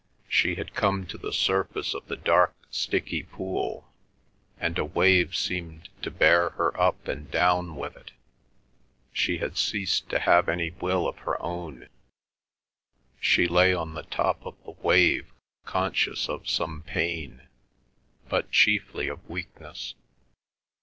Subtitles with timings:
[0.27, 3.93] She had come to the surface of the dark, sticky pool,
[4.59, 8.09] and a wave seemed to bear her up and down with it;
[9.13, 11.87] she had ceased to have any will of her own;
[13.19, 15.31] she lay on the top of the wave
[15.65, 17.43] conscious of some pain,
[18.27, 19.93] but chiefly of weakness.